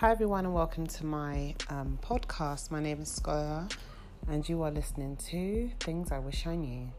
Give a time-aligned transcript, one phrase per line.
[0.00, 2.70] Hi, everyone, and welcome to my um, podcast.
[2.70, 3.68] My name is Skola,
[4.28, 6.92] and you are listening to Things I Wish I Knew.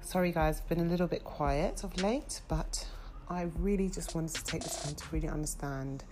[0.00, 2.84] Sorry, guys, I've been a little bit quiet of late, but
[3.28, 6.02] I really just wanted to take the time to really understand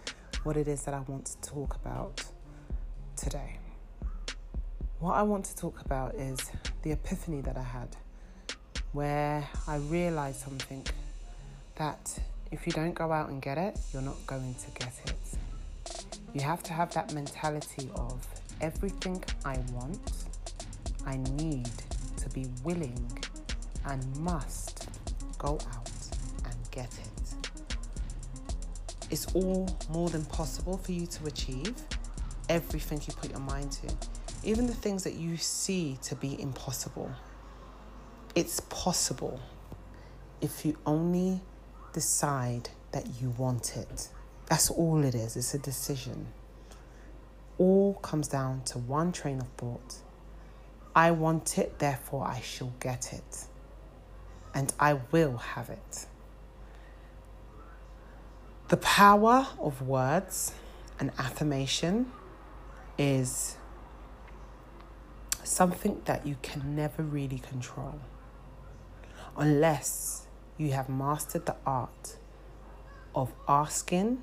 [0.45, 2.27] what it is that I want to talk about
[3.17, 3.59] today.
[5.01, 6.39] What I want to talk about is
[6.83, 7.96] the epiphany that I had,
[8.93, 10.87] where I realized something
[11.75, 12.21] that
[12.53, 15.52] if you don't go out and get it, you're not going to get it.
[16.35, 18.27] You have to have that mentality of
[18.61, 20.13] everything I want,
[21.04, 21.71] I need
[22.17, 23.18] to be willing
[23.85, 24.89] and must
[25.37, 25.90] go out
[26.45, 27.49] and get it.
[29.11, 31.75] It's all more than possible for you to achieve
[32.48, 33.95] everything you put your mind to,
[34.42, 37.11] even the things that you see to be impossible.
[38.34, 39.39] It's possible
[40.41, 41.42] if you only
[41.92, 44.09] decide that you want it.
[44.52, 46.27] That's all it is, it's a decision.
[47.56, 49.94] All comes down to one train of thought
[50.94, 53.47] I want it, therefore I shall get it.
[54.55, 56.06] And I will have it.
[58.69, 60.53] The power of words
[61.00, 62.12] and affirmation
[62.98, 63.56] is
[65.44, 68.00] something that you can never really control
[69.34, 70.27] unless
[70.59, 72.16] you have mastered the art
[73.14, 74.22] of asking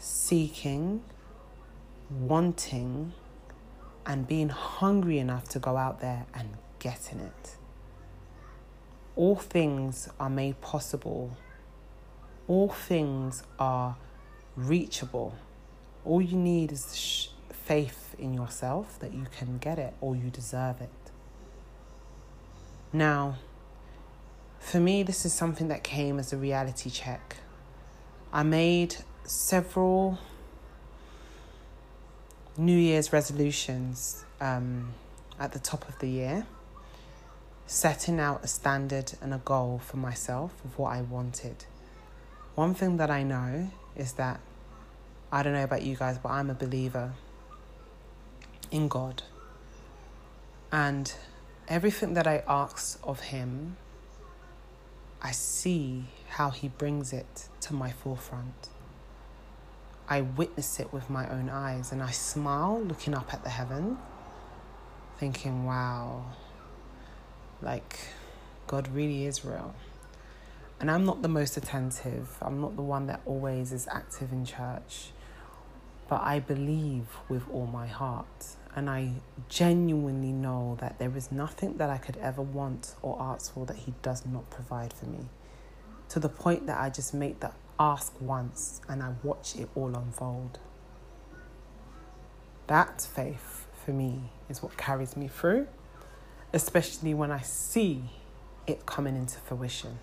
[0.00, 1.02] seeking,
[2.10, 3.12] wanting,
[4.06, 6.48] and being hungry enough to go out there and
[6.78, 7.56] getting it.
[9.14, 11.36] All things are made possible,
[12.48, 13.96] all things are
[14.56, 15.34] reachable.
[16.04, 20.30] All you need is sh- faith in yourself that you can get it or you
[20.30, 20.90] deserve it.
[22.92, 23.36] Now,
[24.58, 27.36] for me, this is something that came as a reality check.
[28.32, 28.96] I made
[29.30, 30.18] several
[32.56, 34.92] New Year's resolutions um,
[35.38, 36.46] at the top of the year,
[37.64, 41.64] setting out a standard and a goal for myself of what I wanted.
[42.56, 44.40] One thing that I know is that
[45.30, 47.12] I don't know about you guys, but I'm a believer
[48.72, 49.22] in God.
[50.72, 51.14] And
[51.68, 53.76] everything that I ask of Him,
[55.22, 58.70] I see how He brings it to my forefront.
[60.10, 63.96] I witness it with my own eyes and I smile looking up at the heaven,
[65.18, 66.24] thinking, wow,
[67.62, 67.96] like
[68.66, 69.72] God really is real.
[70.80, 74.44] And I'm not the most attentive, I'm not the one that always is active in
[74.44, 75.10] church,
[76.08, 78.56] but I believe with all my heart.
[78.74, 79.12] And I
[79.48, 83.76] genuinely know that there is nothing that I could ever want or ask for that
[83.76, 85.28] He does not provide for me.
[86.08, 89.96] To the point that I just make that ask once and I watch it all
[89.96, 90.60] unfold.
[92.66, 95.66] That faith for me is what carries me through,
[96.52, 98.02] especially when I see
[98.66, 99.98] it coming into fruition.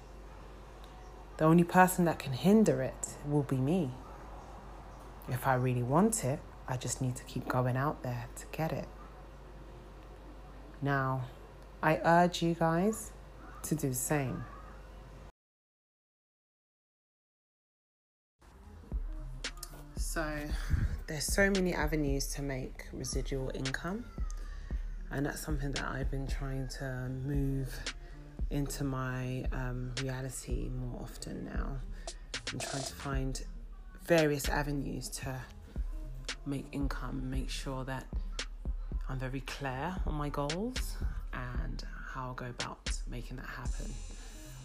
[1.38, 3.92] The only person that can hinder it will be me.
[5.30, 8.72] If I really want it, I just need to keep going out there to get
[8.72, 8.88] it.
[10.82, 11.26] Now,
[11.82, 13.12] I urge you guys
[13.64, 14.44] to do the same.
[20.18, 20.36] So,
[21.06, 24.04] there's so many avenues to make residual income,
[25.12, 27.70] and that's something that I've been trying to move
[28.50, 31.78] into my um, reality more often now.
[32.52, 33.44] I'm trying to find
[34.08, 35.40] various avenues to
[36.48, 38.06] make income, make sure that
[39.10, 40.98] I'm very clear on my goals
[41.32, 43.94] and how I'll go about making that happen.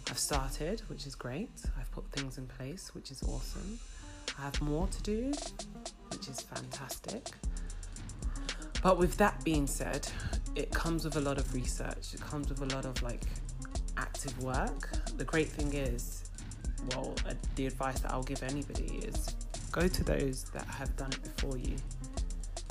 [0.09, 1.51] I've started, which is great.
[1.79, 3.77] I've put things in place, which is awesome.
[4.37, 5.33] I have more to do,
[6.11, 7.31] which is fantastic.
[8.81, 10.07] But with that being said,
[10.55, 12.13] it comes with a lot of research.
[12.13, 13.23] It comes with a lot of like
[13.97, 14.89] active work.
[15.17, 16.29] The great thing is,
[16.91, 19.35] well, uh, the advice that I'll give anybody is
[19.71, 21.75] go to those that have done it before you.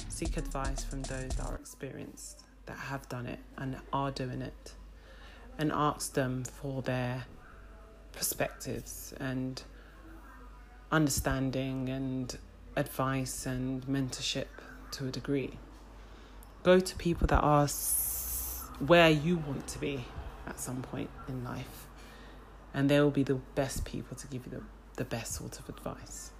[0.09, 4.75] Seek advice from those that are experienced, that have done it and are doing it,
[5.59, 7.25] and ask them for their
[8.13, 9.63] perspectives and
[10.93, 12.39] understanding and
[12.77, 14.47] advice and mentorship
[14.93, 15.59] to a degree.
[16.63, 17.67] Go to people that are
[18.79, 20.05] where you want to be
[20.47, 21.87] at some point in life,
[22.75, 24.63] and they will be the best people to give you the,
[24.97, 26.31] the best sort of advice.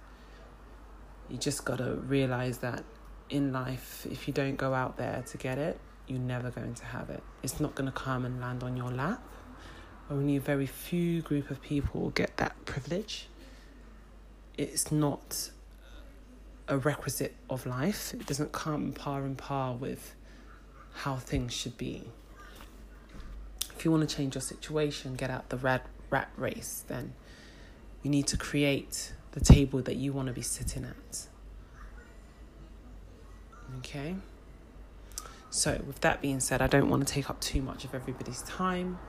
[1.29, 2.83] You just got to realize that
[3.29, 6.85] in life, if you don't go out there to get it, you're never going to
[6.85, 7.23] have it.
[7.41, 9.23] It's not going to come and land on your lap.
[10.11, 13.29] Only a very few group of people get that privilege
[14.57, 15.51] it's not
[16.67, 18.13] a requisite of life.
[18.13, 20.15] It doesn't come par and par with
[20.93, 22.03] how things should be.
[23.75, 27.13] If you want to change your situation, get out the rat, rat race, then
[28.01, 31.27] you need to create the table that you want to be sitting at.
[33.79, 34.15] Okay?
[35.49, 38.41] So, with that being said, I don't want to take up too much of everybody's
[38.43, 38.99] time.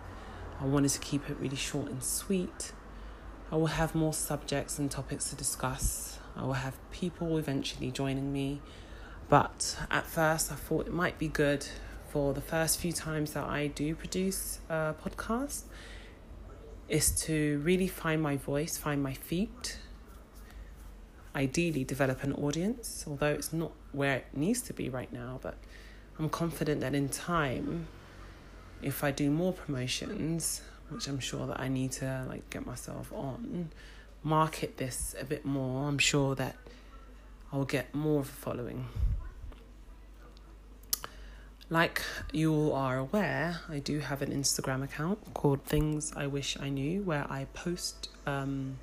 [0.61, 2.73] I wanted to keep it really short and sweet.
[3.55, 6.19] I will have more subjects and topics to discuss.
[6.35, 8.61] I will have people eventually joining me.
[9.29, 11.65] But at first, I thought it might be good
[12.09, 15.67] for the first few times that I do produce a podcast
[16.89, 19.79] is to really find my voice, find my feet,
[21.37, 25.55] ideally develop an audience, although it's not where it needs to be right now, but
[26.19, 27.87] I'm confident that in time,
[28.83, 33.13] if I do more promotions, which I'm sure that I need to like get myself
[33.13, 33.71] on,
[34.23, 36.57] market this a bit more, I'm sure that
[37.53, 38.87] I'll get more of a following.
[41.71, 42.03] Like
[42.33, 46.69] you all are aware, I do have an Instagram account called Things I Wish I
[46.69, 48.79] Knew, where I post um,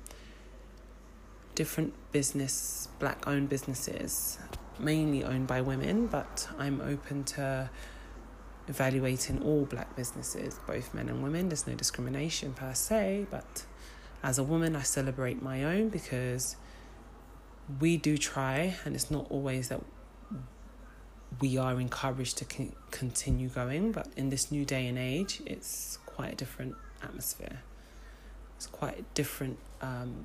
[1.54, 4.38] different business, black owned businesses,
[4.78, 7.70] mainly owned by women, but I'm open to
[8.68, 11.48] evaluating all black businesses, both men and women.
[11.48, 13.64] There's no discrimination per se, but
[14.22, 16.56] as a woman, I celebrate my own because
[17.80, 19.80] we do try, and it's not always that
[21.40, 23.92] we are encouraged to con- continue going.
[23.92, 27.62] But in this new day and age, it's quite a different atmosphere.
[28.56, 30.24] It's quite a different um,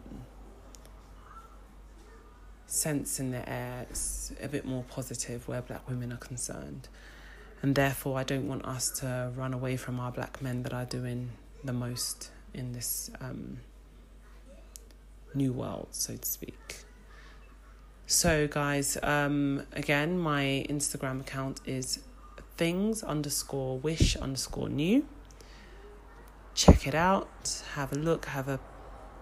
[2.68, 3.88] sense in the air.
[3.89, 6.88] It's a bit more positive where black women are concerned.
[7.62, 10.86] And therefore, I don't want us to run away from our black men that are
[10.86, 11.31] doing
[11.63, 13.59] the most in this um,
[15.33, 16.77] new world, so to speak.
[18.06, 22.00] So, guys, um, again, my Instagram account is
[22.57, 25.06] things underscore wish underscore new.
[26.53, 28.60] Check it out, have a look, have a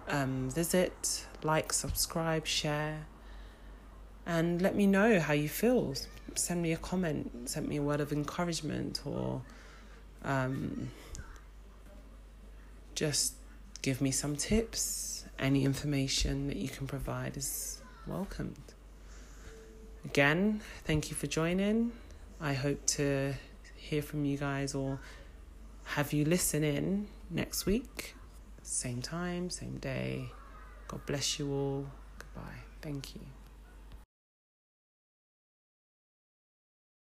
[0.07, 3.07] um, visit, like, subscribe, share,
[4.25, 5.95] and let me know how you feel.
[6.35, 9.41] Send me a comment, send me a word of encouragement, or
[10.23, 10.91] um,
[12.93, 13.33] just
[13.81, 15.25] give me some tips.
[15.37, 18.73] Any information that you can provide is welcomed.
[20.05, 21.91] Again, thank you for joining.
[22.39, 23.33] I hope to
[23.75, 24.99] hear from you guys or
[25.83, 28.15] have you listen in next week.
[28.61, 30.31] Same time, same day.
[30.87, 31.85] God bless you all.
[32.19, 32.61] Goodbye.
[32.81, 33.21] Thank you.